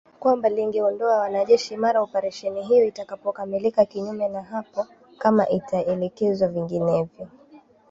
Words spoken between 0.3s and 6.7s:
lingeondoa wanajeshi mara operesheni hiyo itakapokamilika kinyume na hapo kama itaelekezwa